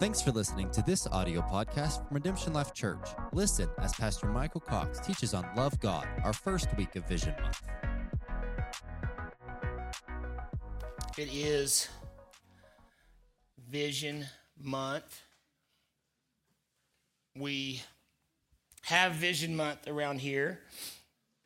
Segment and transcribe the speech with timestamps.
[0.00, 3.08] Thanks for listening to this audio podcast from Redemption Life Church.
[3.32, 7.62] Listen as Pastor Michael Cox teaches on Love God, our first week of Vision Month.
[11.16, 11.88] It is
[13.70, 14.26] Vision
[14.60, 15.22] Month.
[17.38, 17.80] We
[18.82, 20.58] have Vision Month around here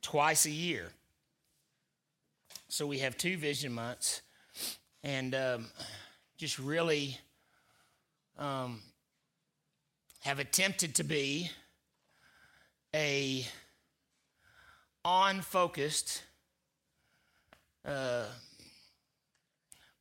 [0.01, 0.89] twice a year.
[2.69, 4.23] So we have two Vision Months
[5.05, 5.67] and um,
[6.39, 7.19] just really
[8.39, 8.81] um,
[10.21, 11.51] have attempted to be
[12.95, 13.45] a
[15.05, 16.23] on focused
[17.85, 18.25] uh,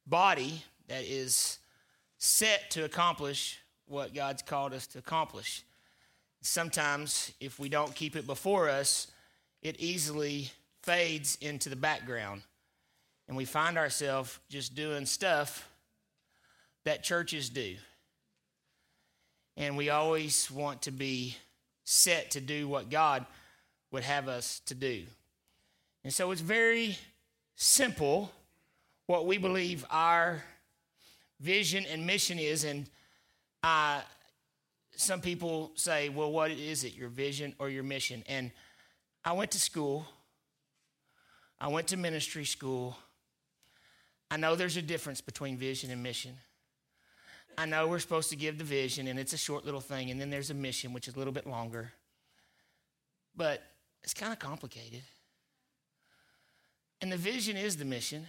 [0.05, 1.59] body that is
[2.17, 5.63] set to accomplish what God's called us to accomplish.
[6.41, 9.07] Sometimes, if we don't keep it before us,
[9.61, 10.51] it easily
[10.83, 12.41] fades into the background.
[13.27, 15.69] And we find ourselves just doing stuff
[16.85, 17.75] that churches do.
[19.57, 21.35] And we always want to be
[21.83, 23.25] set to do what God
[23.91, 25.03] would have us to do.
[26.03, 26.97] And so it's very
[27.55, 28.31] simple
[29.07, 30.43] what we believe our
[31.39, 32.63] vision and mission is.
[32.63, 32.87] And
[33.63, 34.01] uh,
[34.95, 38.23] some people say, well, what is it, your vision or your mission?
[38.27, 38.51] And
[39.25, 40.05] I went to school,
[41.59, 42.95] I went to ministry school.
[44.29, 46.35] I know there's a difference between vision and mission.
[47.57, 50.21] I know we're supposed to give the vision, and it's a short little thing, and
[50.21, 51.91] then there's a mission, which is a little bit longer.
[53.35, 53.63] But
[54.03, 55.01] it's kind of complicated.
[57.01, 58.27] And the vision is the mission.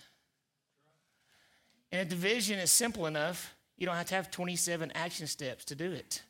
[1.93, 5.65] And if the vision is simple enough, you don't have to have 27 action steps
[5.67, 6.23] to do it.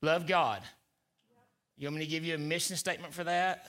[0.00, 0.62] Love God.
[1.76, 3.68] You want me to give you a mission statement for that?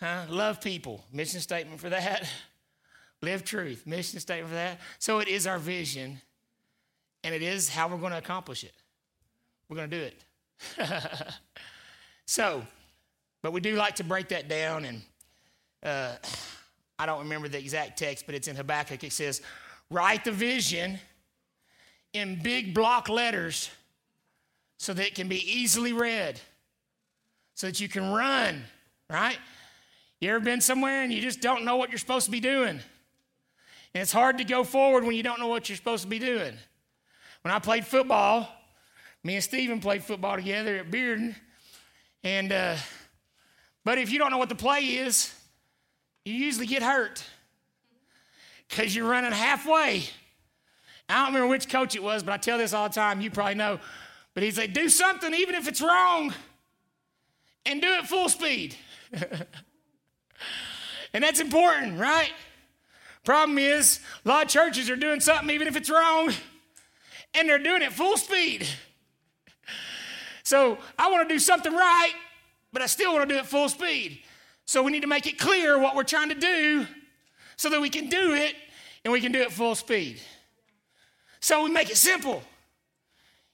[0.00, 0.22] Huh?
[0.28, 1.04] Love people.
[1.12, 2.28] Mission statement for that.
[3.22, 3.86] Live truth.
[3.86, 4.80] Mission statement for that.
[4.98, 6.20] So it is our vision
[7.24, 8.74] and it is how we're going to accomplish it.
[9.68, 10.22] We're going to do it.
[12.26, 12.62] so,
[13.42, 15.02] but we do like to break that down, and
[15.82, 16.12] uh,
[16.98, 19.02] I don't remember the exact text, but it's in Habakkuk.
[19.02, 19.42] It says,
[19.90, 20.98] Write the vision
[22.12, 23.70] in big block letters
[24.78, 26.40] so that it can be easily read,
[27.54, 28.62] so that you can run,
[29.10, 29.38] right?
[30.20, 32.80] You ever been somewhere and you just don't know what you're supposed to be doing?
[33.94, 36.18] And it's hard to go forward when you don't know what you're supposed to be
[36.18, 36.56] doing.
[37.44, 38.48] When I played football,
[39.22, 41.34] me and Stephen played football together at Bearden.
[42.22, 42.76] And, uh,
[43.84, 45.30] but if you don't know what the play is,
[46.24, 47.22] you usually get hurt
[48.66, 50.04] because you're running halfway.
[51.06, 53.20] I don't remember which coach it was, but I tell this all the time.
[53.20, 53.78] You probably know.
[54.32, 56.32] But he'd say, do something even if it's wrong
[57.66, 58.74] and do it full speed.
[61.12, 62.32] and that's important, right?
[63.22, 66.32] Problem is, a lot of churches are doing something even if it's wrong
[67.34, 68.66] and they're doing it full speed.
[70.42, 72.12] So I want to do something right,
[72.72, 74.20] but I still want to do it full speed.
[74.66, 76.86] So we need to make it clear what we're trying to do
[77.56, 78.54] so that we can do it
[79.04, 80.20] and we can do it full speed.
[81.40, 82.42] So we make it simple.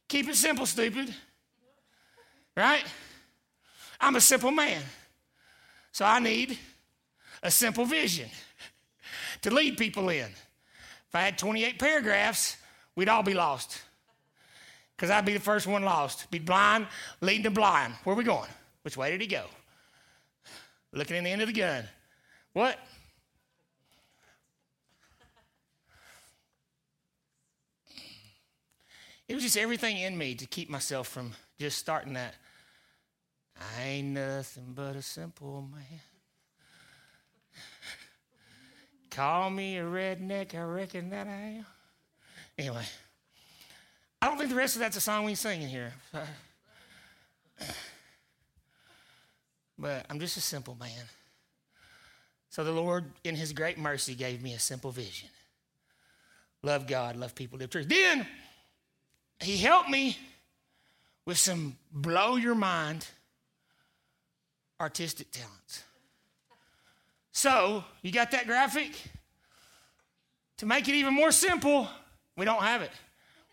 [0.08, 1.14] Keep it simple, stupid.
[2.56, 2.84] Right?
[4.00, 4.82] I'm a simple man.
[5.92, 6.58] So I need
[7.42, 8.28] a simple vision
[9.42, 10.26] to lead people in.
[10.26, 12.56] If I had 28 paragraphs,
[13.00, 13.80] we'd all be lost.
[14.94, 16.30] Because I'd be the first one lost.
[16.30, 16.86] Be blind,
[17.22, 17.94] leading the blind.
[18.04, 18.50] Where we going?
[18.82, 19.44] Which way did he go?
[20.92, 21.84] Looking in the end of the gun.
[22.52, 22.78] What?
[29.26, 32.34] It was just everything in me to keep myself from just starting that.
[33.78, 36.00] I ain't nothing but a simple man.
[39.08, 41.66] Call me a redneck, I reckon that I am.
[42.60, 42.84] Anyway,
[44.20, 45.94] I don't think the rest of that's a song we sing in here.
[49.78, 51.06] But I'm just a simple man.
[52.50, 55.30] So the Lord, in His great mercy, gave me a simple vision
[56.62, 57.88] love God, love people, live truth.
[57.88, 58.26] Then
[59.40, 60.18] He helped me
[61.24, 63.06] with some blow your mind
[64.78, 65.82] artistic talents.
[67.32, 68.92] So, you got that graphic?
[70.58, 71.88] To make it even more simple,
[72.36, 72.90] we don't have it.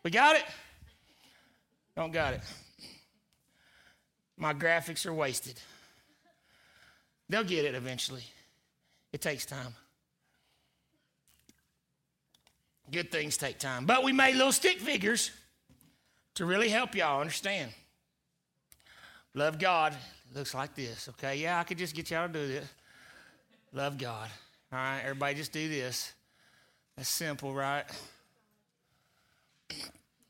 [0.04, 0.46] We got it?
[1.96, 2.42] Don't got it.
[4.38, 5.60] My graphics are wasted.
[7.30, 8.24] They'll get it eventually.
[9.12, 9.74] It takes time.
[12.92, 13.86] Good things take time.
[13.86, 15.32] But we made little stick figures
[16.36, 17.72] to really help y'all understand.
[19.34, 19.96] Love God
[20.34, 21.36] looks like this, okay?
[21.36, 22.66] Yeah, I could just get y'all to do this.
[23.74, 24.30] Love God.
[24.72, 26.14] All right, everybody just do this.
[26.96, 27.86] That's simple, right?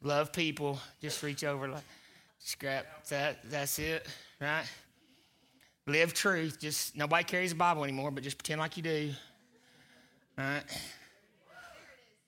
[0.02, 0.80] Love people.
[1.02, 1.84] Just reach over like
[2.40, 3.40] scrap that.
[3.50, 4.06] That's it,
[4.40, 4.66] right?
[5.86, 6.60] Live truth.
[6.60, 9.12] Just nobody carries a Bible anymore, but just pretend like you do.
[10.38, 10.64] Right?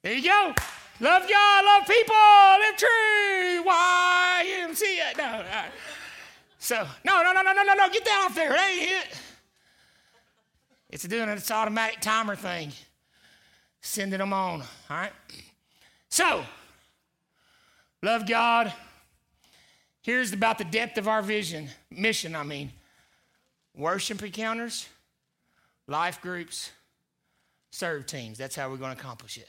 [0.02, 0.54] There you go.
[1.02, 1.66] Love y'all.
[1.66, 2.16] love people,
[2.60, 3.64] live true.
[3.64, 5.18] YMCA.
[5.18, 5.72] No, right.
[6.58, 7.90] So, no, no, no, no, no, no, no.
[7.90, 8.54] Get that off there.
[8.54, 9.22] It ain't it.
[10.90, 12.72] It's doing its automatic timer thing.
[13.82, 14.62] Sending them on.
[14.62, 15.12] All right.
[16.10, 16.44] So,
[18.02, 18.74] love God.
[20.02, 22.72] Here's about the depth of our vision, mission, I mean.
[23.76, 24.88] Worship encounters,
[25.88, 26.72] life groups,
[27.72, 28.38] serve teams.
[28.38, 29.48] That's how we're going to accomplish it.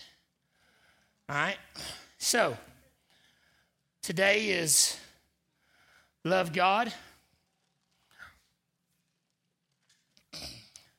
[1.29, 1.57] All right?
[2.19, 2.57] So,
[4.03, 4.99] today is
[6.25, 6.93] love God.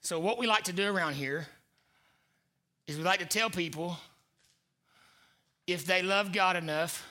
[0.01, 1.47] So, what we like to do around here
[2.87, 3.97] is we like to tell people
[5.67, 7.07] if they love God enough,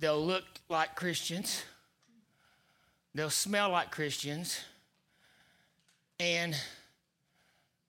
[0.00, 1.62] they'll look like Christians,
[3.14, 4.58] they'll smell like Christians,
[6.18, 6.56] and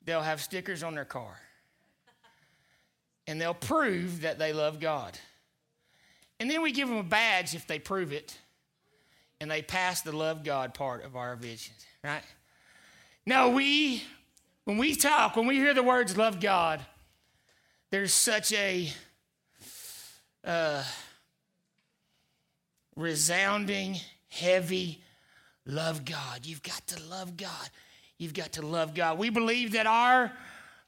[0.06, 1.40] they'll have stickers on their car
[3.28, 5.18] and they'll prove that they love God.
[6.40, 8.38] And then we give them a badge if they prove it
[9.40, 11.74] and they pass the love God part of our vision,
[12.04, 12.24] right?
[13.26, 14.04] No, we,
[14.66, 16.84] when we talk, when we hear the words love God,
[17.92, 18.92] there's such a
[20.44, 20.84] uh,
[22.96, 23.98] resounding,
[24.30, 25.02] heavy
[25.66, 26.46] love God.
[26.46, 27.70] You've got to love God.
[28.18, 29.18] You've got to love God.
[29.18, 30.32] We believe that our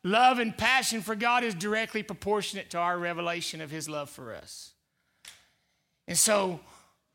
[0.04, 4.34] love and passion for God is directly proportionate to our revelation of His love for
[4.36, 4.72] us.
[6.08, 6.60] And so,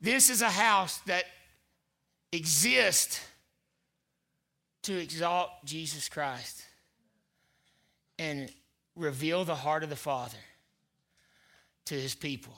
[0.01, 1.25] this is a house that
[2.33, 3.21] exists
[4.85, 6.65] to exalt Jesus Christ
[8.19, 8.51] and
[8.97, 10.39] reveal the heart of the Father
[11.87, 12.55] to His people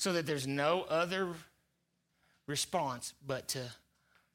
[0.00, 1.28] so that there's no other
[2.46, 3.60] response but to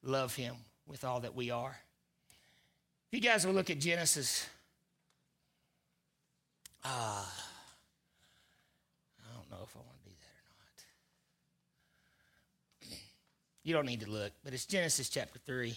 [0.03, 0.53] love Him
[0.85, 1.75] with all that we are.
[3.11, 4.45] If you guys will look at Genesis,
[6.83, 7.25] uh, I
[9.33, 10.35] don't know if I want to do that
[12.85, 12.99] or not.
[13.63, 15.75] You don't need to look, but it's Genesis chapter 3.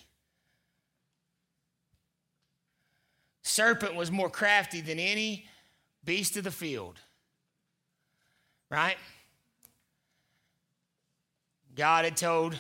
[3.41, 5.47] Serpent was more crafty than any
[6.05, 6.97] beast of the field.
[8.69, 8.99] Right?
[11.79, 12.59] God had told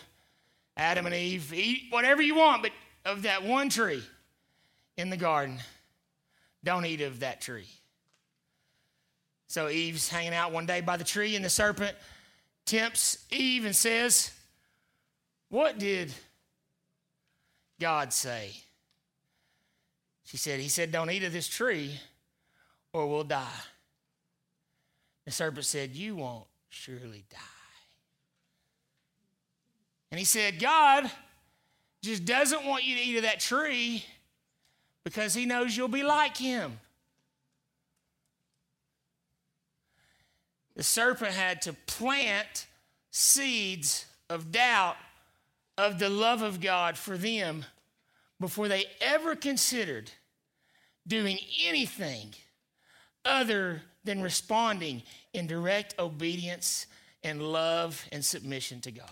[0.76, 2.70] Adam and Eve, eat whatever you want, but
[3.04, 4.02] of that one tree
[4.96, 5.58] in the garden,
[6.62, 7.66] don't eat of that tree.
[9.48, 11.96] So Eve's hanging out one day by the tree, and the serpent
[12.64, 14.30] tempts Eve and says,
[15.48, 16.12] What did
[17.80, 18.52] God say?
[20.26, 21.98] She said, He said, Don't eat of this tree
[22.92, 23.46] or we'll die.
[25.24, 27.57] The serpent said, You won't surely die.
[30.10, 31.10] And he said, God
[32.02, 34.04] just doesn't want you to eat of that tree
[35.04, 36.78] because he knows you'll be like him.
[40.76, 42.66] The serpent had to plant
[43.10, 44.96] seeds of doubt
[45.76, 47.64] of the love of God for them
[48.38, 50.10] before they ever considered
[51.06, 52.34] doing anything
[53.24, 55.02] other than responding
[55.32, 56.86] in direct obedience
[57.24, 59.10] and love and submission to God.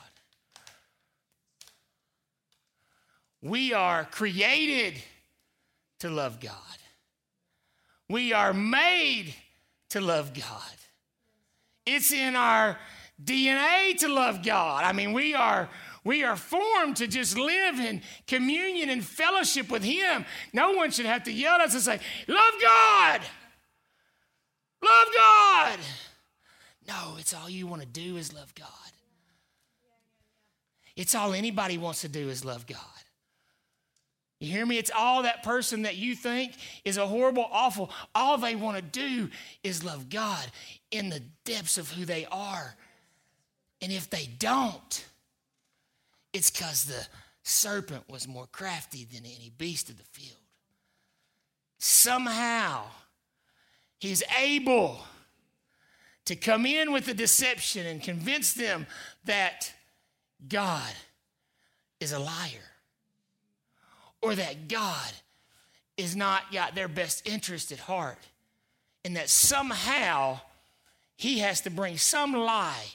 [3.47, 4.95] We are created
[6.00, 6.53] to love God.
[8.09, 9.35] We are made
[9.91, 10.75] to love God.
[11.85, 12.76] It's in our
[13.23, 14.85] DNA to love God.
[14.85, 15.69] I mean, we are
[16.05, 20.25] we are formed to just live in communion and fellowship with Him.
[20.53, 23.21] No one should have to yell at us and say, Love God!
[24.85, 25.79] Love God!
[26.87, 28.69] No, it's all you want to do is love God.
[30.95, 32.79] It's all anybody wants to do is love God.
[34.38, 34.76] You hear me?
[34.76, 36.52] It's all that person that you think
[36.85, 37.90] is a horrible, awful.
[38.14, 39.31] All they want to do
[39.62, 40.45] is love God
[40.90, 42.76] in the depths of who they are.
[43.81, 45.07] And if they don't,
[46.33, 47.07] it's because the
[47.45, 50.37] serpent was more crafty than any beast of the field.
[51.78, 52.85] Somehow,
[53.99, 54.99] he's able
[56.26, 58.87] to come in with a deception and convince them
[59.25, 59.73] that
[60.47, 60.93] God
[62.00, 62.75] is a liar
[64.26, 65.12] or that God
[65.97, 68.18] is not got their best interest at heart
[69.04, 70.40] and that somehow
[71.14, 72.87] he has to bring some lie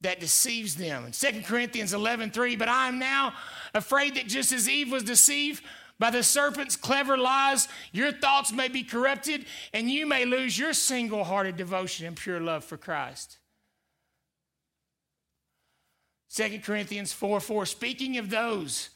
[0.00, 1.04] that deceives them.
[1.04, 3.34] In 2 Corinthians 11 3, but I am now
[3.74, 5.62] afraid that just as Eve was deceived
[5.98, 9.44] By the serpent's clever lies, your thoughts may be corrupted
[9.74, 13.36] and you may lose your single hearted devotion and pure love for Christ.
[16.34, 18.88] 2 Corinthians 4 4, speaking of those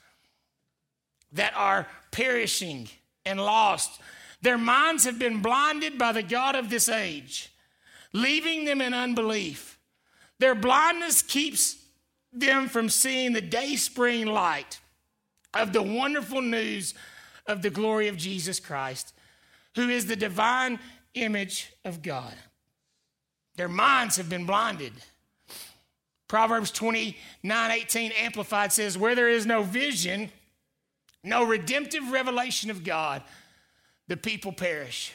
[1.35, 2.89] that are perishing
[3.25, 4.01] and lost,
[4.43, 7.53] their minds have been blinded by the God of this age,
[8.13, 9.79] leaving them in unbelief.
[10.39, 11.77] Their blindness keeps
[12.33, 14.81] them from seeing the day spring light
[15.55, 16.95] of the wonderful news
[17.47, 19.15] of the glory of Jesus Christ,
[19.77, 20.79] who is the divine
[21.15, 22.35] image of God.
[23.57, 24.93] Their minds have been blinded.
[26.27, 30.31] Proverbs 29 18 Amplified says, Where there is no vision,
[31.25, 33.23] no redemptive revelation of God,
[34.09, 35.13] the people perish.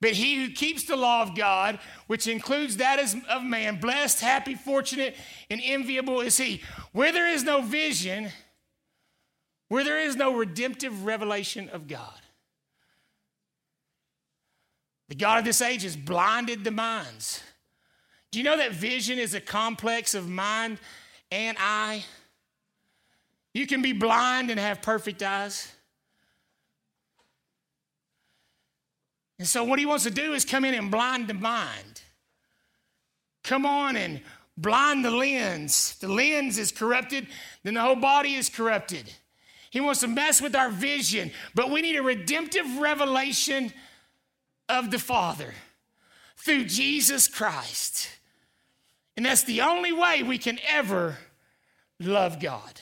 [0.00, 1.78] But he who keeps the law of God,
[2.08, 2.98] which includes that
[3.30, 5.16] of man, blessed, happy, fortunate,
[5.48, 6.60] and enviable is he.
[6.92, 8.30] Where there is no vision,
[9.68, 12.20] where there is no redemptive revelation of God,
[15.08, 17.42] the God of this age has blinded the minds.
[18.30, 20.78] Do you know that vision is a complex of mind
[21.30, 22.04] and eye?
[23.54, 25.72] You can be blind and have perfect eyes.
[29.38, 32.02] And so, what he wants to do is come in and blind the mind.
[33.42, 34.20] Come on and
[34.56, 35.96] blind the lens.
[36.00, 37.26] The lens is corrupted,
[37.62, 39.12] then the whole body is corrupted.
[39.70, 43.72] He wants to mess with our vision, but we need a redemptive revelation
[44.68, 45.52] of the Father
[46.36, 48.08] through Jesus Christ.
[49.16, 51.18] And that's the only way we can ever
[51.98, 52.80] love God.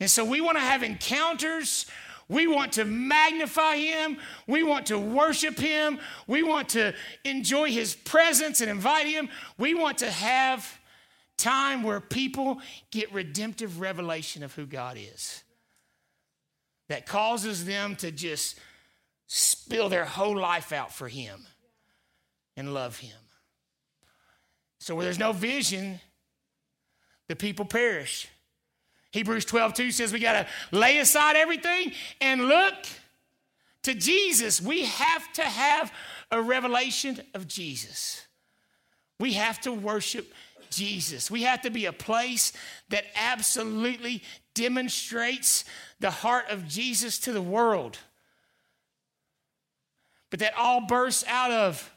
[0.00, 1.86] And so we want to have encounters.
[2.28, 4.18] We want to magnify Him.
[4.46, 5.98] We want to worship Him.
[6.26, 9.28] We want to enjoy His presence and invite Him.
[9.58, 10.80] We want to have
[11.36, 12.60] time where people
[12.90, 15.42] get redemptive revelation of who God is
[16.88, 18.58] that causes them to just
[19.26, 21.46] spill their whole life out for Him
[22.56, 23.16] and love Him.
[24.78, 26.00] So, where there's no vision,
[27.28, 28.28] the people perish.
[29.14, 32.74] Hebrews 12, 2 says we got to lay aside everything and look
[33.84, 34.60] to Jesus.
[34.60, 35.92] We have to have
[36.32, 38.26] a revelation of Jesus.
[39.20, 40.34] We have to worship
[40.68, 41.30] Jesus.
[41.30, 42.52] We have to be a place
[42.88, 45.64] that absolutely demonstrates
[46.00, 47.98] the heart of Jesus to the world.
[50.30, 51.94] But that all bursts out of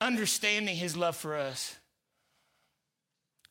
[0.00, 1.74] understanding his love for us.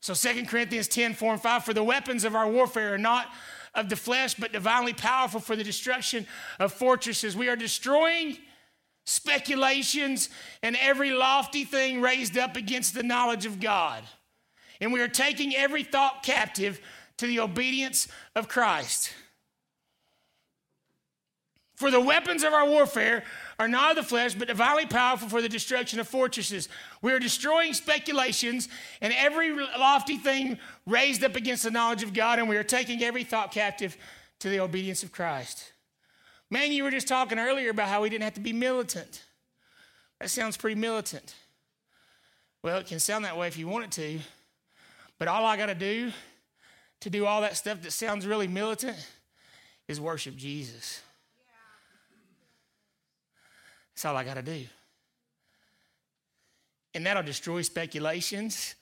[0.06, 3.26] So 2 Corinthians 10, 4 and 5, for the weapons of our warfare are not
[3.74, 6.28] of the flesh, but divinely powerful for the destruction
[6.60, 7.36] of fortresses.
[7.36, 8.38] We are destroying
[9.04, 10.28] speculations
[10.62, 14.04] and every lofty thing raised up against the knowledge of God.
[14.80, 16.80] And we are taking every thought captive
[17.16, 19.12] to the obedience of Christ.
[21.74, 23.24] For the weapons of our warfare
[23.58, 26.68] are not of the flesh, but divinely powerful for the destruction of fortresses.
[27.00, 28.68] We are destroying speculations
[29.00, 33.02] and every lofty thing raised up against the knowledge of God, and we are taking
[33.02, 33.96] every thought captive
[34.40, 35.72] to the obedience of Christ.
[36.50, 39.24] Man, you were just talking earlier about how we didn't have to be militant.
[40.20, 41.34] That sounds pretty militant.
[42.62, 44.18] Well, it can sound that way if you want it to,
[45.18, 46.12] but all I got to do
[47.00, 48.96] to do all that stuff that sounds really militant
[49.88, 51.00] is worship Jesus.
[53.96, 54.62] That's all I got to do.
[56.92, 58.74] And that'll destroy speculations.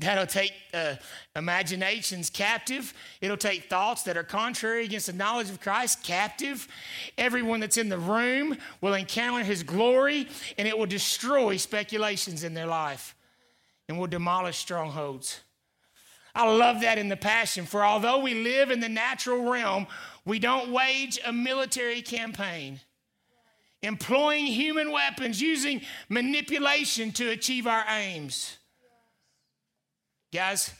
[0.00, 0.96] That'll take uh,
[1.36, 2.92] imaginations captive.
[3.20, 6.66] It'll take thoughts that are contrary against the knowledge of Christ captive.
[7.16, 12.54] Everyone that's in the room will encounter his glory, and it will destroy speculations in
[12.54, 13.14] their life
[13.88, 15.42] and will demolish strongholds.
[16.34, 17.66] I love that in the Passion.
[17.66, 19.86] For although we live in the natural realm,
[20.24, 22.80] we don't wage a military campaign
[23.84, 28.56] employing human weapons, using manipulation to achieve our aims.
[30.32, 30.72] Guys,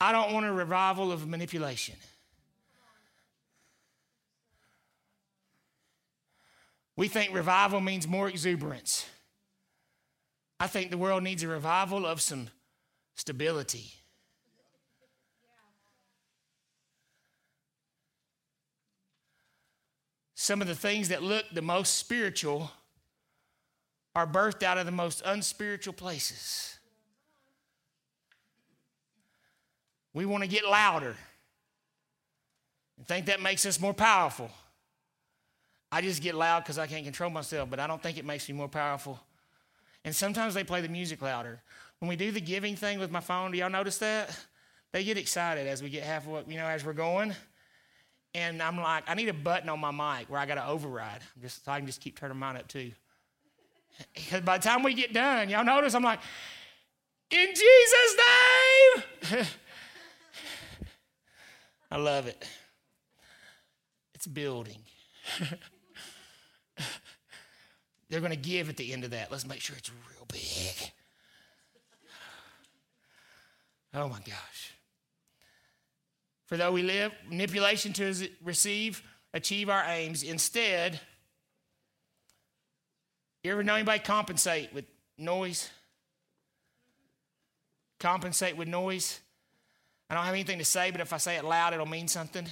[0.00, 1.94] I don't want a revival of manipulation.
[6.96, 9.06] We think revival means more exuberance.
[10.60, 12.48] I think the world needs a revival of some
[13.16, 13.92] stability.
[20.44, 22.70] Some of the things that look the most spiritual
[24.14, 26.76] are birthed out of the most unspiritual places.
[30.12, 31.16] We want to get louder
[32.98, 34.50] and think that makes us more powerful.
[35.90, 38.46] I just get loud because I can't control myself, but I don't think it makes
[38.46, 39.18] me more powerful.
[40.04, 41.62] And sometimes they play the music louder.
[42.00, 44.38] When we do the giving thing with my phone, do y'all notice that?
[44.92, 47.34] they get excited as we get halfway, you know, as we're going.
[48.34, 51.20] And I'm like, I need a button on my mic where I got to override,
[51.40, 52.90] just so I can just keep turning mine up too.
[54.12, 56.18] Because by the time we get done, y'all notice I'm like,
[57.30, 58.16] in Jesus'
[59.30, 59.46] name.
[61.90, 62.44] I love it.
[64.14, 64.78] It's building.
[68.10, 69.30] They're going to give at the end of that.
[69.30, 70.90] Let's make sure it's real big.
[73.94, 74.73] Oh my gosh.
[76.54, 80.22] For though we live, manipulation to receive, achieve our aims.
[80.22, 81.00] Instead,
[83.42, 84.84] you ever know anybody compensate with
[85.18, 85.68] noise?
[87.98, 89.18] Compensate with noise?
[90.08, 92.46] I don't have anything to say, but if I say it loud, it'll mean something.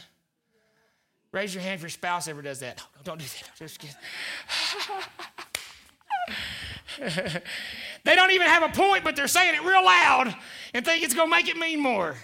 [1.30, 2.78] Raise your hand if your spouse ever does that.
[2.78, 3.26] No, don't do
[6.98, 7.42] that.
[8.04, 10.34] They don't even have a point, but they're saying it real loud
[10.74, 12.16] and think it's going to make it mean more.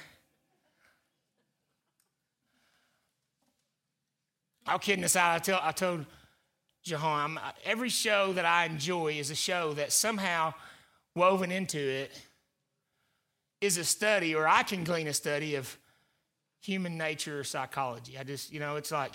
[4.68, 6.04] I'll kidding aside, I, tell, I told
[6.82, 10.52] Jahan, every show that I enjoy is a show that somehow
[11.14, 12.12] woven into it
[13.62, 15.75] is a study, or I can glean a study of
[16.60, 18.18] human nature or psychology.
[18.18, 19.14] I just, you know, it's like,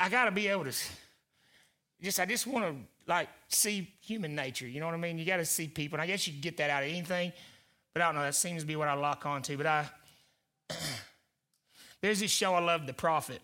[0.00, 0.72] I got to be able to,
[2.02, 2.74] just, I just want to
[3.06, 4.66] like see human nature.
[4.66, 5.18] You know what I mean?
[5.18, 5.96] You got to see people.
[5.96, 7.30] And I guess you can get that out of anything,
[7.92, 8.22] but I don't know.
[8.22, 9.58] That seems to be what I lock onto.
[9.58, 9.86] But I,
[12.00, 13.42] there's this show I love, The Profit.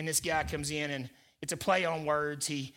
[0.00, 1.10] And this guy comes in and
[1.42, 2.46] it's a play on words.
[2.46, 2.72] He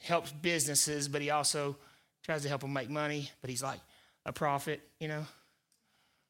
[0.00, 1.76] helps businesses, but he also
[2.22, 3.30] tries to help them make money.
[3.42, 3.78] But he's like
[4.24, 5.26] a prophet, you know,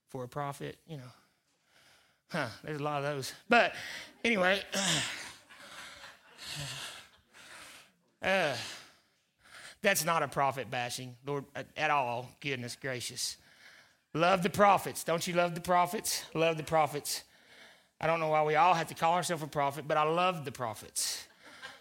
[0.09, 1.12] for a profit, you know.
[2.28, 3.33] Huh, there's a lot of those.
[3.49, 3.73] But
[4.25, 4.61] anyway,
[8.21, 8.56] uh,
[9.80, 11.45] that's not a prophet bashing, Lord,
[11.76, 12.33] at all.
[12.40, 13.37] Goodness gracious.
[14.12, 15.04] Love the prophets.
[15.04, 16.25] Don't you love the prophets?
[16.35, 17.23] Love the prophets.
[18.00, 20.44] I don't know why we all have to call ourselves a prophet, but I love
[20.44, 21.26] the prophets.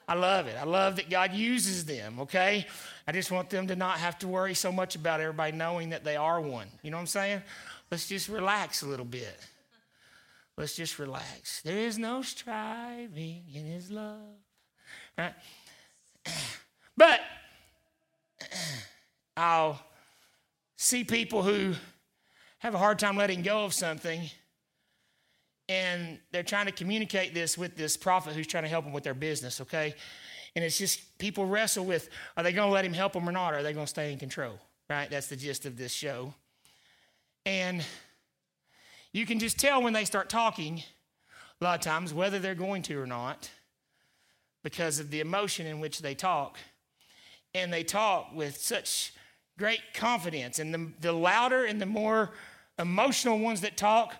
[0.07, 0.55] I love it.
[0.59, 2.65] I love that God uses them, okay?
[3.07, 6.03] I just want them to not have to worry so much about everybody knowing that
[6.03, 6.67] they are one.
[6.83, 7.41] You know what I'm saying?
[7.91, 9.39] Let's just relax a little bit.
[10.57, 11.61] Let's just relax.
[11.63, 14.19] There is no striving in his love.
[15.17, 15.33] Right?
[16.97, 17.19] But
[19.37, 19.77] I'll
[20.77, 21.73] see people who
[22.59, 24.29] have a hard time letting go of something
[25.67, 29.03] and they're trying to communicate this with this prophet who's trying to help them with
[29.03, 29.95] their business, okay?
[30.55, 33.31] And it's just people wrestle with are they going to let him help them or
[33.31, 33.53] not?
[33.53, 35.09] Or are they going to stay in control, right?
[35.09, 36.33] That's the gist of this show.
[37.45, 37.83] And
[39.11, 40.83] you can just tell when they start talking,
[41.61, 43.49] a lot of times, whether they're going to or not,
[44.63, 46.57] because of the emotion in which they talk.
[47.53, 49.13] And they talk with such
[49.57, 50.59] great confidence.
[50.59, 52.31] And the, the louder and the more
[52.77, 54.15] emotional ones that talk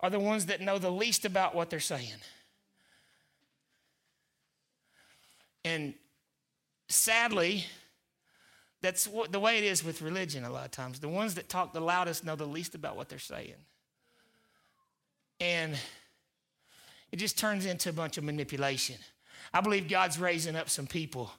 [0.00, 2.18] are the ones that know the least about what they're saying.
[5.64, 5.94] And
[6.88, 7.66] sadly,
[8.82, 11.00] that's what, the way it is with religion a lot of times.
[11.00, 13.54] The ones that talk the loudest know the least about what they're saying.
[15.38, 15.76] And
[17.12, 18.96] it just turns into a bunch of manipulation.
[19.52, 21.30] I believe God's raising up some people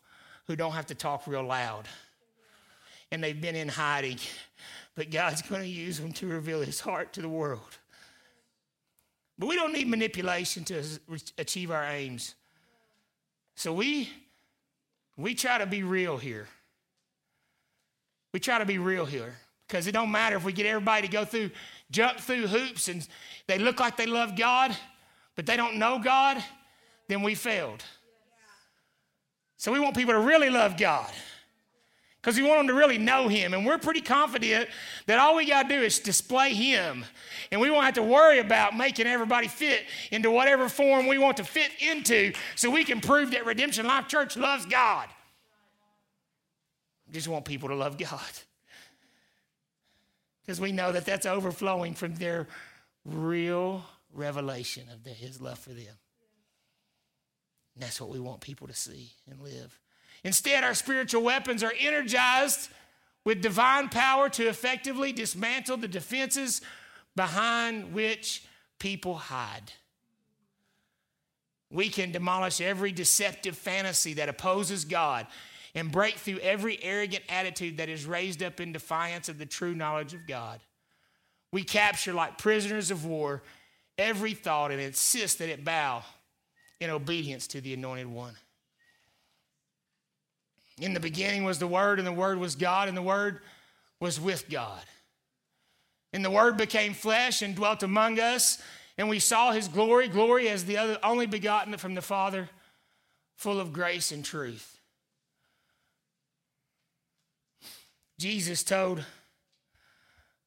[0.48, 1.88] who don't have to talk real loud.
[3.12, 4.18] And they've been in hiding,
[4.96, 7.78] but God's going to use them to reveal his heart to the world.
[9.38, 10.84] But we don't need manipulation to
[11.38, 12.36] achieve our aims.
[13.56, 14.10] So we
[15.18, 16.48] we try to be real here.
[18.34, 19.36] We try to be real here
[19.68, 21.52] because it don't matter if we get everybody to go through
[21.92, 23.08] jump through hoops and
[23.48, 24.76] they look like they love God,
[25.36, 26.42] but they don't know God,
[27.08, 27.84] then we failed.
[29.58, 31.12] So we want people to really love God
[32.22, 33.54] because we want them to really know Him.
[33.54, 34.70] And we're pretty confident
[35.08, 37.04] that all we got to do is display Him.
[37.52, 39.82] And we won't have to worry about making everybody fit
[40.12, 44.08] into whatever form we want to fit into so we can prove that Redemption Life
[44.08, 45.08] Church loves God.
[47.12, 48.20] just want people to love God
[50.42, 52.48] because we know that that's overflowing from their
[53.04, 55.98] real revelation of his love for them.
[57.74, 59.81] And that's what we want people to see and live.
[60.24, 62.70] Instead, our spiritual weapons are energized
[63.26, 66.62] with divine power to effectively dismantle the defenses
[67.16, 68.44] behind which
[68.80, 69.74] people hide.
[71.72, 75.28] We can demolish every deceptive fantasy that opposes God
[75.74, 79.74] and break through every arrogant attitude that is raised up in defiance of the true
[79.74, 80.60] knowledge of God.
[81.54, 83.42] We capture, like prisoners of war,
[83.98, 86.04] every thought and insist that it bow
[86.80, 88.34] in obedience to the anointed one.
[90.82, 93.40] In the beginning was the Word, and the Word was God, and the Word
[94.00, 94.82] was with God.
[96.12, 98.62] And the Word became flesh and dwelt among us,
[98.98, 102.50] and we saw his glory, glory as the other, only begotten from the Father,
[103.36, 104.80] full of grace and truth.
[108.20, 109.04] Jesus told,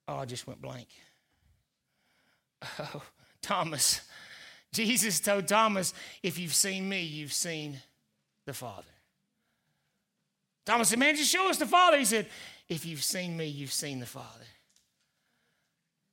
[0.08, 0.88] oh, I just went blank.
[2.78, 3.02] Oh,
[3.40, 4.00] Thomas.
[4.72, 7.80] Jesus told Thomas, if you've seen me, you've seen
[8.46, 8.93] the Father.
[10.64, 11.98] Thomas said, Man, just show us the Father.
[11.98, 12.26] He said,
[12.68, 14.46] If you've seen me, you've seen the Father.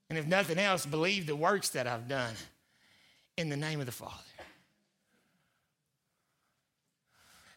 [0.09, 2.33] And if nothing else, believe the works that I've done
[3.37, 4.13] in the name of the Father.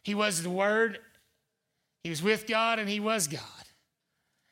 [0.03, 0.99] He was the Word,
[2.03, 3.41] He was with God, and He was God.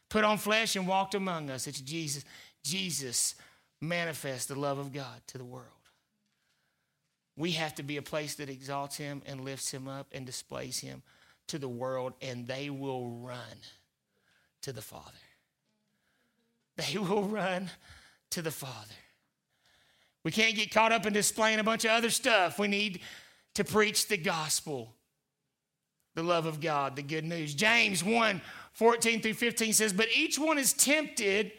[0.10, 1.66] Put on flesh and walked among us.
[1.66, 2.26] It's Jesus.
[2.64, 3.36] Jesus
[3.80, 5.68] manifests the love of God to the world.
[7.36, 10.80] We have to be a place that exalts Him and lifts Him up and displays
[10.80, 11.04] Him
[11.48, 13.58] to the world, and they will run
[14.62, 15.12] to the Father.
[16.76, 17.70] They will run
[18.32, 18.96] to the Father.
[20.24, 22.58] We can't get caught up in displaying a bunch of other stuff.
[22.58, 23.02] We need
[23.56, 24.94] to preach the gospel,
[26.16, 27.54] the love of God, the good news.
[27.54, 28.42] James 1
[28.74, 31.52] 14 through 15 says, But each one is tempted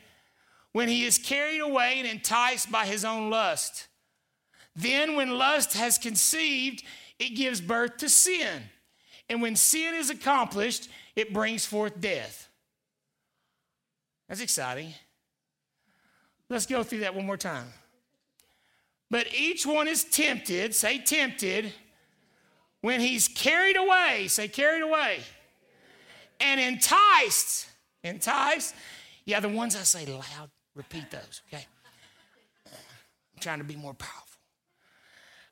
[0.72, 3.86] when he is carried away and enticed by his own lust.
[4.74, 6.82] Then, when lust has conceived,
[7.20, 8.64] it gives birth to sin.
[9.28, 12.48] And when sin is accomplished, it brings forth death.
[14.28, 14.94] That's exciting.
[16.48, 17.66] Let's go through that one more time.
[19.10, 21.72] But each one is tempted, say tempted,
[22.80, 25.20] when he's carried away, say carried away,
[26.40, 27.68] and enticed.
[28.02, 28.74] Enticed.
[29.24, 31.64] Yeah, the ones I say loud, repeat those, okay?
[32.66, 34.23] I'm trying to be more powerful.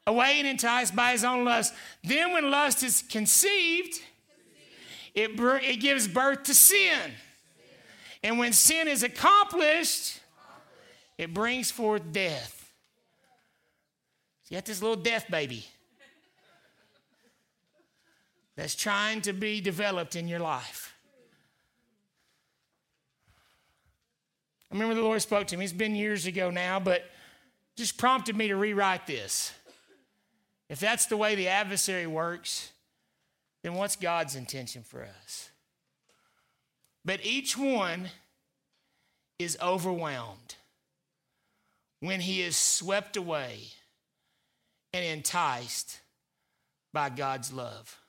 [0.06, 1.72] Away and enticed by his own lust.
[2.02, 4.00] Then, when lust is conceived,
[5.14, 7.12] it, it gives birth to sin.
[8.24, 10.20] And when sin is accomplished,
[11.18, 12.72] it brings forth death.
[14.44, 15.66] So you got this little death baby
[18.56, 20.94] that's trying to be developed in your life.
[24.70, 25.64] I remember the Lord spoke to me.
[25.64, 27.04] It's been years ago now, but
[27.76, 29.52] just prompted me to rewrite this.
[30.72, 32.72] If that's the way the adversary works,
[33.62, 35.50] then what's God's intention for us?
[37.04, 38.08] But each one
[39.38, 40.54] is overwhelmed
[42.00, 43.58] when he is swept away
[44.94, 46.00] and enticed
[46.90, 48.00] by God's love.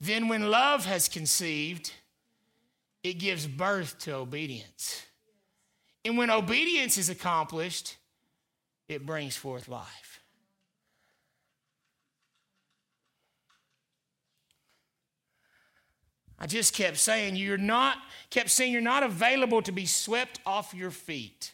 [0.00, 1.92] Then, when love has conceived,
[3.04, 5.06] it gives birth to obedience.
[6.04, 7.96] And when obedience is accomplished,
[8.88, 10.17] it brings forth life.
[16.38, 17.98] I just kept saying you're not
[18.30, 21.52] kept saying you're not available to be swept off your feet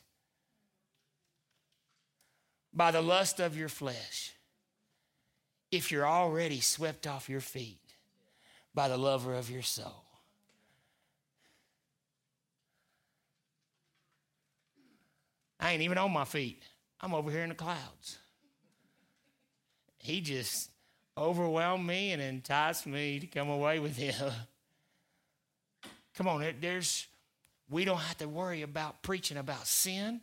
[2.72, 4.32] by the lust of your flesh
[5.70, 7.78] if you're already swept off your feet
[8.74, 10.04] by the lover of your soul.
[15.58, 16.62] I ain't even on my feet.
[17.00, 18.18] I'm over here in the clouds.
[19.98, 20.70] He just
[21.16, 24.30] overwhelmed me and enticed me to come away with him.
[26.16, 27.06] Come on, there's
[27.70, 30.20] we don't have to worry about preaching about sin.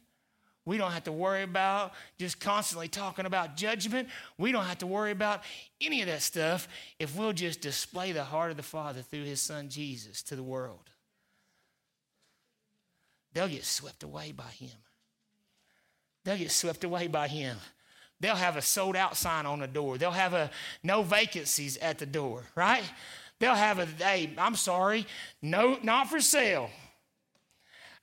[0.63, 4.10] We don't have to worry about just constantly talking about judgment.
[4.38, 5.41] We don't have to worry about
[5.82, 6.67] any of that stuff
[6.99, 10.43] if we'll just display the heart of the Father through his son Jesus to the
[10.43, 10.91] world.
[13.34, 14.77] They'll get swept away by him.
[16.23, 17.58] They'll get swept away by him.
[18.19, 19.97] They'll have a sold out sign on the door.
[19.97, 20.51] They'll have a
[20.84, 22.84] no vacancies at the door, right?
[23.41, 25.08] They'll have a, hey, I'm sorry,
[25.41, 26.69] no, not for sale.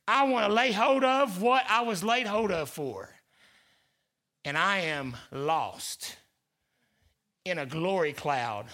[0.09, 3.09] I want to lay hold of what I was laid hold of for.
[4.44, 6.16] And I am lost
[7.44, 8.66] in a glory cloud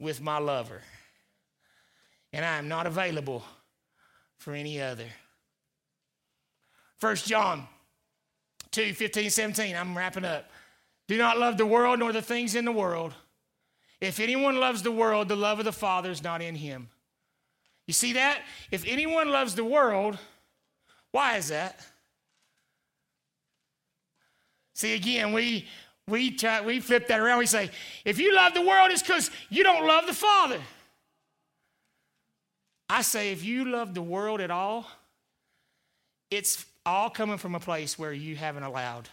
[0.00, 0.82] with my lover.
[2.32, 3.44] And I am not available
[4.38, 5.06] for any other.
[6.98, 7.68] First John
[8.72, 9.76] 2 15, 17.
[9.76, 10.50] I'm wrapping up.
[11.06, 13.14] Do not love the world nor the things in the world.
[14.04, 16.88] If anyone loves the world, the love of the Father is not in him.
[17.86, 18.42] You see that?
[18.70, 20.18] If anyone loves the world,
[21.10, 21.80] why is that?
[24.74, 25.66] See, again, we
[26.06, 27.38] we try, we flip that around.
[27.38, 27.70] We say,
[28.04, 30.60] if you love the world, it's because you don't love the Father.
[32.90, 34.86] I say, if you love the world at all,
[36.30, 39.08] it's all coming from a place where you haven't allowed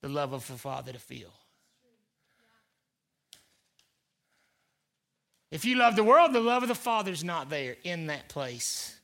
[0.00, 1.32] the love of the Father to feel.
[5.50, 8.94] If you love the world, the love of the Father's not there in that place.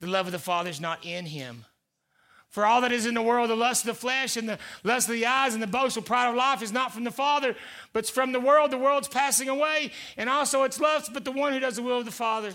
[0.00, 1.64] the love of the Father is not in him.
[2.50, 5.08] For all that is in the world, the lust of the flesh and the lust
[5.08, 7.56] of the eyes and the boastful pride of life is not from the Father,
[7.92, 8.70] but it's from the world.
[8.70, 11.98] The world's passing away, and also its lusts, but the one who does the will
[11.98, 12.54] of the Father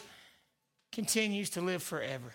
[0.92, 2.34] continues to live forever.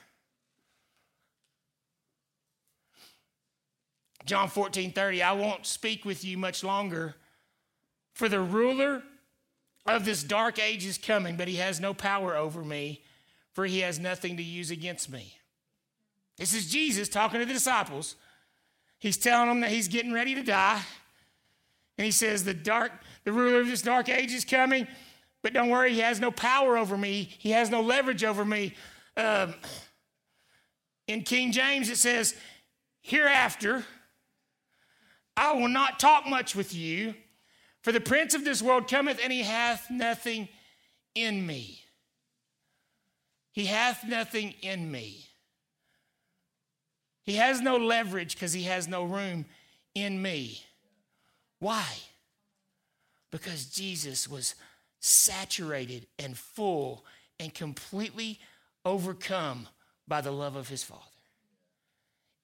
[4.26, 7.14] John 14, 30, I won't speak with you much longer,
[8.14, 9.02] for the ruler
[9.86, 13.02] of this dark age is coming, but he has no power over me,
[13.52, 15.34] for he has nothing to use against me.
[16.36, 18.16] This is Jesus talking to the disciples.
[18.98, 20.80] He's telling them that he's getting ready to die.
[21.98, 22.92] And he says, The dark,
[23.24, 24.86] the ruler of this dark age is coming,
[25.42, 27.28] but don't worry, he has no power over me.
[27.38, 28.74] He has no leverage over me.
[29.16, 29.54] Um,
[31.06, 32.34] in King James, it says,
[33.02, 33.84] Hereafter,
[35.36, 37.14] I will not talk much with you,
[37.84, 40.48] for the prince of this world cometh, and he hath nothing
[41.14, 41.80] in me.
[43.52, 45.26] He hath nothing in me.
[47.24, 49.44] He has no leverage because he has no room
[49.94, 50.62] in me.
[51.58, 51.84] Why?
[53.30, 54.54] Because Jesus was
[55.00, 57.04] saturated and full
[57.38, 58.40] and completely
[58.86, 59.68] overcome
[60.08, 61.02] by the love of his Father.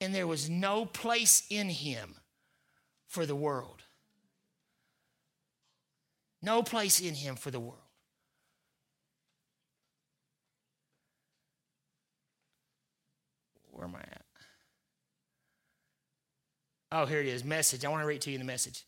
[0.02, 2.16] And there was no place in him
[3.06, 3.84] for the world.
[6.42, 7.76] No place in him for the world.
[13.70, 14.24] Where am I at?
[16.92, 17.44] Oh, here it is.
[17.44, 17.84] Message.
[17.84, 18.84] I want to read to you the message.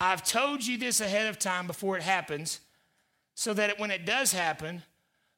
[0.00, 2.60] I've told you this ahead of time before it happens,
[3.34, 4.82] so that when it does happen,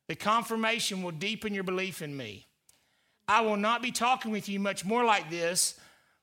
[0.09, 2.47] the confirmation will deepen your belief in me.
[3.29, 5.79] I will not be talking with you much more like this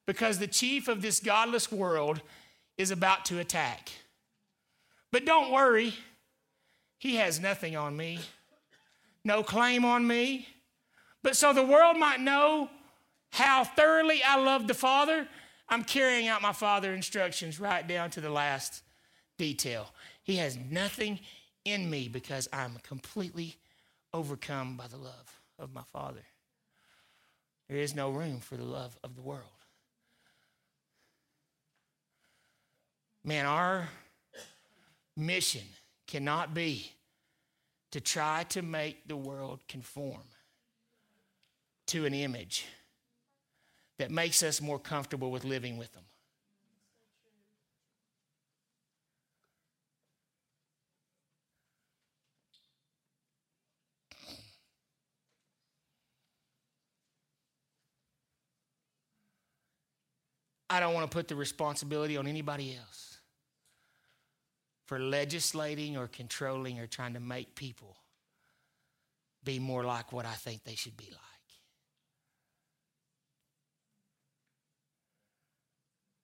[0.06, 2.22] because the chief of this godless world
[2.78, 3.92] is about to attack.
[5.16, 5.94] But don't worry,
[6.98, 8.20] he has nothing on me,
[9.24, 10.46] no claim on me.
[11.24, 12.70] But so the world might know
[13.30, 15.26] how thoroughly I love the Father,
[15.70, 18.84] I'm carrying out my Father's instructions right down to the last
[19.38, 19.88] detail.
[20.22, 21.22] He has nothing
[21.64, 23.56] in me because I'm completely
[24.14, 26.26] overcome by the love of my Father.
[27.70, 29.44] There is no room for the love of the world.
[33.24, 33.88] Man, our
[35.18, 35.64] mission
[36.08, 36.92] cannot be
[37.92, 40.24] to try to make the world conform
[41.88, 42.66] to an image
[43.98, 46.04] that makes us more comfortable with living with them.
[60.70, 63.15] I don't want to put the responsibility on anybody else
[64.86, 67.98] for legislating or controlling or trying to make people
[69.44, 71.22] be more like what I think they should be like.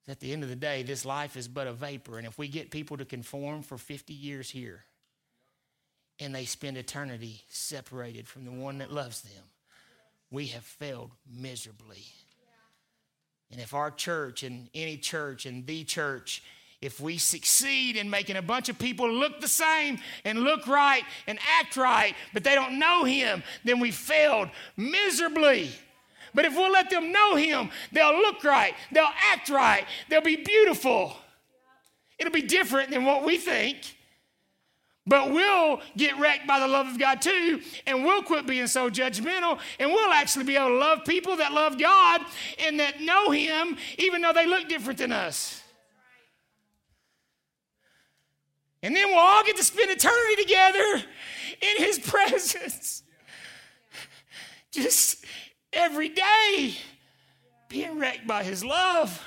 [0.07, 2.17] At the end of the day, this life is but a vapor.
[2.17, 4.83] And if we get people to conform for 50 years here
[6.19, 9.43] and they spend eternity separated from the one that loves them,
[10.29, 12.03] we have failed miserably.
[13.51, 16.41] And if our church and any church and the church
[16.81, 21.03] if we succeed in making a bunch of people look the same and look right
[21.27, 25.69] and act right, but they don't know Him, then we failed miserably.
[26.33, 30.37] But if we'll let them know Him, they'll look right, they'll act right, they'll be
[30.37, 31.15] beautiful.
[32.17, 33.97] It'll be different than what we think.
[35.07, 38.89] But we'll get wrecked by the love of God too, and we'll quit being so
[38.89, 42.21] judgmental, and we'll actually be able to love people that love God
[42.65, 45.61] and that know Him, even though they look different than us.
[48.83, 51.03] And then we'll all get to spend eternity together
[51.61, 53.03] in His presence.
[54.71, 55.23] Just
[55.71, 56.75] every day
[57.69, 59.23] being wrecked by His love.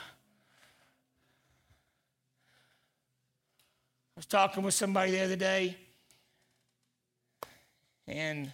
[4.16, 5.76] I was talking with somebody the other day,
[8.06, 8.52] and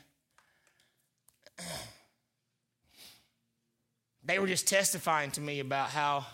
[4.24, 6.24] they were just testifying to me about how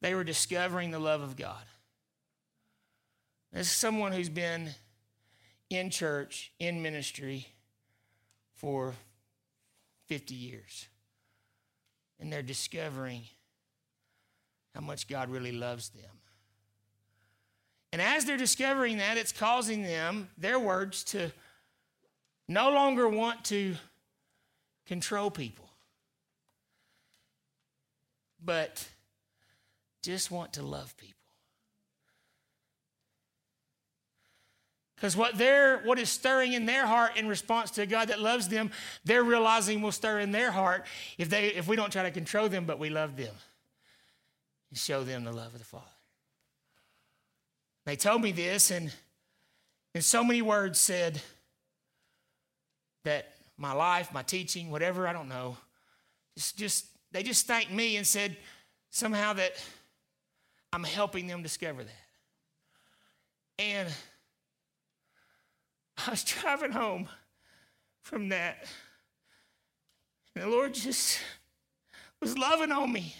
[0.00, 1.64] they were discovering the love of God.
[3.54, 4.70] As someone who's been
[5.70, 7.46] in church, in ministry
[8.54, 8.94] for
[10.06, 10.88] 50 years.
[12.20, 13.22] And they're discovering
[14.74, 16.10] how much God really loves them.
[17.92, 21.30] And as they're discovering that, it's causing them, their words, to
[22.48, 23.76] no longer want to
[24.84, 25.70] control people,
[28.44, 28.86] but
[30.02, 31.23] just want to love people.
[35.04, 38.22] Because what they're what is stirring in their heart in response to a God that
[38.22, 38.70] loves them,
[39.04, 40.86] they're realizing will stir in their heart
[41.18, 43.34] if they if we don't try to control them, but we love them
[44.70, 45.84] and show them the love of the Father.
[47.84, 48.90] They told me this, and
[49.94, 51.20] in so many words said
[53.04, 55.58] that my life, my teaching, whatever, I don't know,
[56.34, 58.38] just, just they just thanked me and said
[58.88, 59.52] somehow that
[60.72, 61.92] I'm helping them discover that.
[63.58, 63.90] And
[65.96, 67.08] I was driving home
[68.02, 68.66] from that.
[70.34, 71.18] And the Lord just
[72.20, 73.14] was loving on me.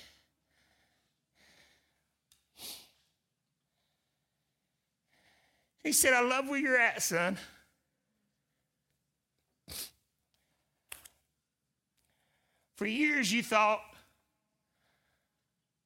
[5.83, 7.37] He said, I love where you're at, son.
[12.77, 13.81] For years, you thought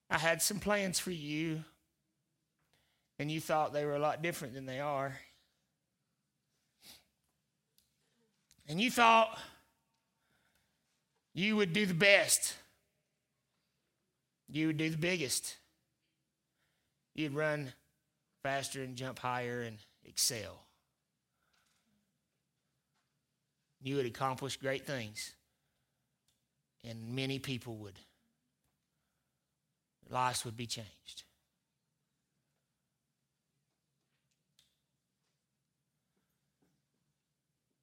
[0.09, 1.64] I had some plans for you,
[3.18, 5.18] and you thought they were a lot different than they are.
[8.69, 9.39] And you thought
[11.35, 12.55] you would do the best,
[14.47, 15.57] you would do the biggest,
[17.15, 17.73] you'd run
[18.43, 20.65] faster and jump higher and excel.
[23.81, 25.33] You would accomplish great things,
[26.85, 27.99] and many people would.
[30.11, 31.23] Lives would be changed.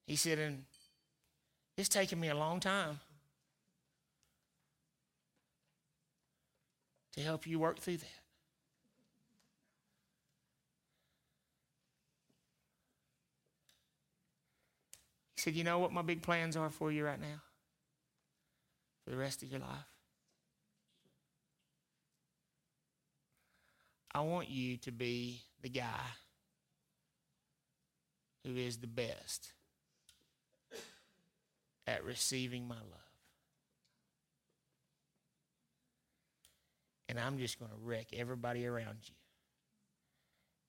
[0.06, 0.64] He said, and
[1.76, 3.00] it's taken me a long time
[7.12, 8.06] to help you work through that.
[15.34, 17.42] He said, You know what my big plans are for you right now?
[19.04, 19.68] For the rest of your life?
[24.14, 26.00] I want you to be the guy
[28.44, 29.52] who is the best
[31.86, 33.00] at receiving my love.
[37.08, 39.14] And I'm just going to wreck everybody around you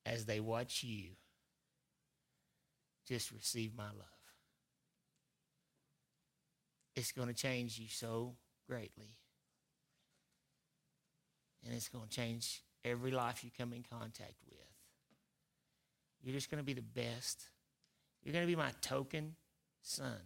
[0.06, 1.10] as they watch you
[3.08, 4.06] just receive my love.
[6.96, 8.36] It's going to change you so
[8.68, 9.16] greatly.
[11.66, 14.58] And it's going to change every life you come in contact with.
[16.24, 17.44] You're just going to be the best.
[18.24, 19.36] You're going to be my token
[19.82, 20.20] son.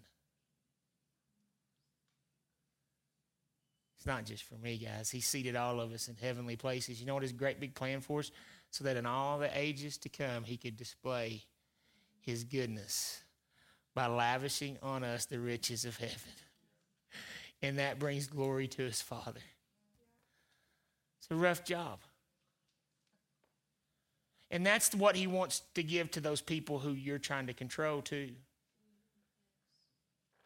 [4.01, 5.11] It's not just for me, guys.
[5.11, 6.99] He seated all of us in heavenly places.
[6.99, 8.31] You know what his great big plan for us?
[8.71, 11.43] So that in all the ages to come, he could display
[12.19, 13.21] his goodness
[13.93, 16.15] by lavishing on us the riches of heaven.
[17.61, 19.43] And that brings glory to his Father.
[21.19, 21.99] It's a rough job.
[24.49, 28.01] And that's what he wants to give to those people who you're trying to control,
[28.01, 28.31] too.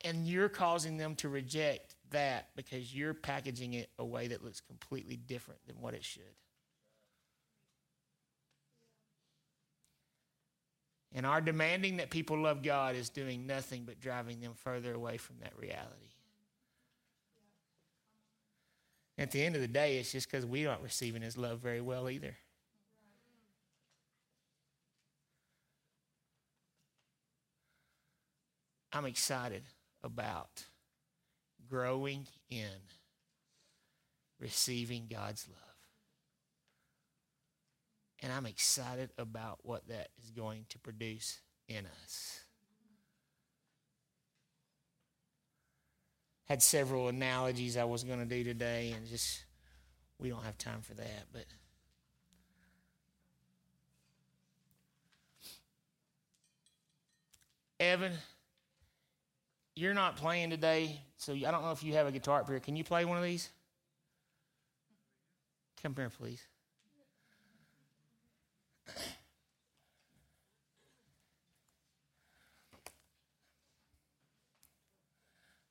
[0.04, 4.62] And you're causing them to reject that because you're packaging it a way that looks
[4.62, 6.24] completely different than what it should.
[11.14, 15.18] And our demanding that people love God is doing nothing but driving them further away
[15.18, 16.12] from that reality.
[19.18, 21.80] At the end of the day, it's just because we aren't receiving His love very
[21.80, 22.36] well either.
[28.92, 29.64] I'm excited
[30.04, 30.66] about
[31.70, 32.70] growing in
[34.40, 35.60] receiving God's love.
[38.22, 42.40] And I'm excited about what that is going to produce in us.
[46.46, 49.44] Had several analogies I was going to do today, and just
[50.20, 51.46] we don't have time for that, but.
[57.80, 58.14] Evan,
[59.76, 62.60] you're not playing today, so I don't know if you have a guitar up here.
[62.60, 63.50] Can you play one of these?
[65.82, 66.46] Come here, please.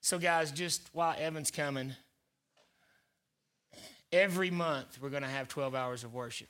[0.01, 1.93] So, guys, just while Evan's coming,
[4.13, 6.49] every month we're going to have 12 hours of worship,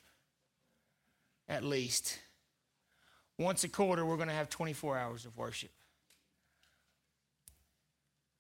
[1.47, 2.19] at least.
[3.39, 5.71] Once a quarter, we're going to have 24 hours of worship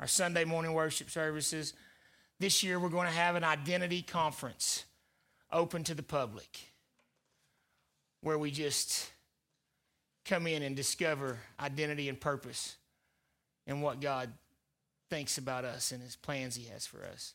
[0.04, 1.72] our Sunday morning worship services.
[2.38, 4.84] This year, we're going to have an identity conference
[5.50, 6.74] open to the public
[8.20, 9.10] where we just
[10.26, 12.76] come in and discover identity and purpose
[13.66, 14.30] and what God
[15.08, 17.32] thinks about us and his plans he has for us.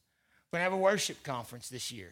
[0.52, 2.12] We're going to have a worship conference this year.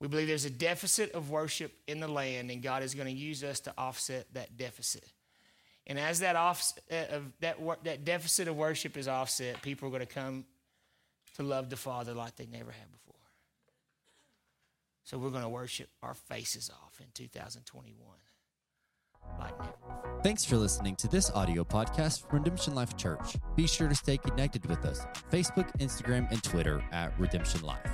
[0.00, 3.18] We believe there's a deficit of worship in the land, and God is going to
[3.18, 5.06] use us to offset that deficit.
[5.86, 9.90] And as that off uh, of that that deficit of worship is offset, people are
[9.90, 10.44] going to come
[11.36, 13.14] to love the Father like they never have before.
[15.04, 18.14] So we're going to worship our faces off in 2021
[19.38, 20.20] like never before.
[20.22, 23.36] Thanks for listening to this audio podcast from Redemption Life Church.
[23.56, 27.90] Be sure to stay connected with us on Facebook, Instagram, and Twitter at Redemption Life.